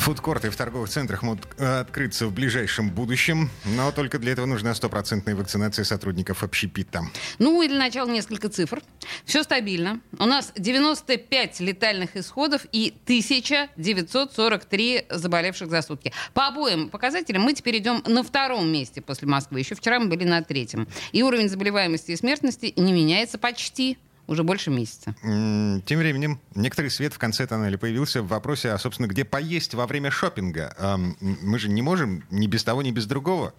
[0.00, 5.36] Фудкорты в торговых центрах могут открыться в ближайшем будущем, но только для этого нужна стопроцентная
[5.36, 7.02] вакцинация сотрудников общепита.
[7.38, 8.82] Ну и для начала несколько цифр.
[9.26, 10.00] Все стабильно.
[10.18, 16.14] У нас 95 летальных исходов и 1943 заболевших за сутки.
[16.32, 19.60] По обоим показателям мы теперь идем на втором месте после Москвы.
[19.60, 20.88] Еще вчера мы были на третьем.
[21.12, 23.98] И уровень заболеваемости и смертности не меняется почти
[24.30, 25.12] уже больше месяца.
[25.22, 29.88] Тем временем, некоторый свет в конце тоннеля появился в вопросе, а, собственно, где поесть во
[29.88, 30.72] время шопинга.
[31.20, 33.52] Мы же не можем ни без того, ни без другого.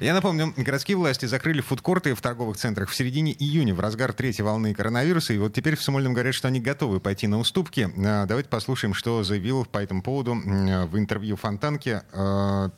[0.00, 4.44] Я напомню, городские власти закрыли фудкорты в торговых центрах в середине июня, в разгар третьей
[4.44, 5.32] волны коронавируса.
[5.32, 7.90] И вот теперь в Смольном говорят, что они готовы пойти на уступки.
[7.96, 12.70] А, давайте послушаем, что заявил по этому поводу в интервью Фонтанке а,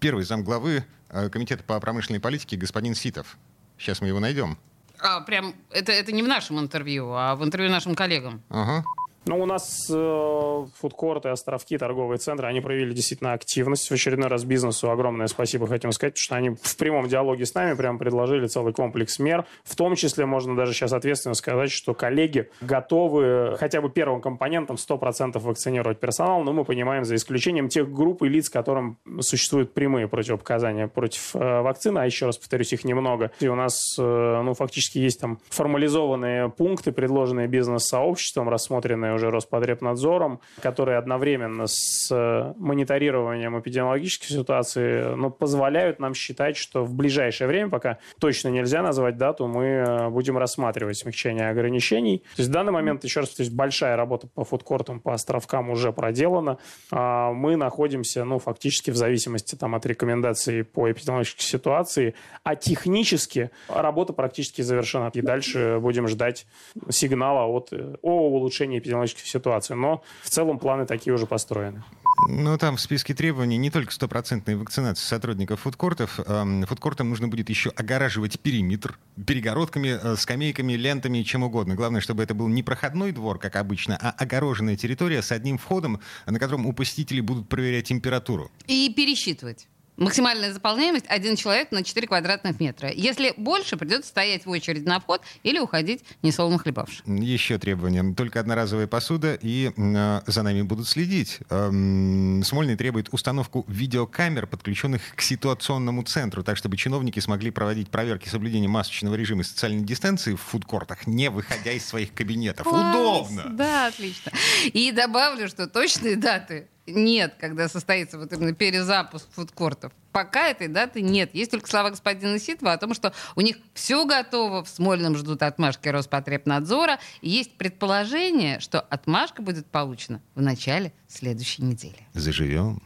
[0.00, 0.84] первый замглавы
[1.30, 3.36] Комитета по промышленной политике господин Ситов.
[3.78, 4.58] Сейчас мы его найдем.
[5.00, 8.42] А, прям, это, это не в нашем интервью, а в интервью нашим коллегам.
[8.48, 8.84] Ага.
[9.26, 13.88] Ну, у нас э, фудкорты, островки, торговые центры, они проявили действительно активность.
[13.88, 17.54] В очередной раз бизнесу огромное спасибо хотим сказать, потому что они в прямом диалоге с
[17.54, 19.46] нами прям предложили целый комплекс мер.
[19.64, 24.76] В том числе можно даже сейчас ответственно сказать, что коллеги готовы хотя бы первым компонентом
[24.76, 30.06] 100% вакцинировать персонал, но мы понимаем, за исключением тех групп и лиц, которым существуют прямые
[30.06, 33.30] противопоказания против э, вакцины, а еще раз повторюсь, их немного.
[33.40, 40.40] И у нас, э, ну, фактически есть там формализованные пункты, предложенные бизнес-сообществом, рассмотренные уже Роспотребнадзором,
[40.60, 47.70] которые одновременно с э, мониторированием эпидемиологической ситуации ну, позволяют нам считать, что в ближайшее время,
[47.70, 52.18] пока точно нельзя назвать дату, мы э, будем рассматривать смягчение ограничений.
[52.36, 55.70] То есть в данный момент, еще раз, то есть большая работа по фудкортам, по островкам
[55.70, 56.58] уже проделана.
[56.90, 63.50] А мы находимся, ну, фактически в зависимости там, от рекомендаций по эпидемиологической ситуации, а технически
[63.68, 65.10] работа практически завершена.
[65.14, 66.46] И дальше будем ждать
[66.90, 69.74] сигнала от, э, о улучшении эпидемиологической экономической ситуации.
[69.74, 71.82] Но в целом планы такие уже построены.
[72.28, 76.20] Ну, там в списке требований не только стопроцентная вакцинация сотрудников фудкортов.
[76.68, 81.74] Фудкортам нужно будет еще огораживать периметр перегородками, э, скамейками, лентами, чем угодно.
[81.74, 86.00] Главное, чтобы это был не проходной двор, как обычно, а огороженная территория с одним входом,
[86.26, 88.50] на котором у посетителей будут проверять температуру.
[88.66, 89.68] И пересчитывать.
[89.96, 92.90] Максимальная заполняемость один человек на 4 квадратных метра.
[92.90, 97.02] Если больше, придется стоять в очередь на вход или уходить несолоно хлебавши.
[97.06, 98.14] Еще требования.
[98.14, 101.38] Только одноразовая посуда, и э, за нами будут следить.
[101.50, 108.28] Эм, Смольный требует установку видеокамер, подключенных к ситуационному центру, так чтобы чиновники смогли проводить проверки
[108.28, 112.66] соблюдения масочного режима и социальной дистанции в фудкортах, не выходя из своих кабинетов.
[112.66, 112.96] Класс!
[112.96, 113.44] Удобно!
[113.50, 114.32] Да, отлично.
[114.64, 119.92] И добавлю, что точные даты нет, когда состоится вот именно перезапуск фудкортов.
[120.12, 121.34] Пока этой даты нет.
[121.34, 125.42] Есть только слова господина Ситова о том, что у них все готово, в Смольном ждут
[125.42, 126.98] отмашки Роспотребнадзора.
[127.20, 131.98] И есть предположение, что отмашка будет получена в начале следующей недели.
[132.12, 132.80] Заживем.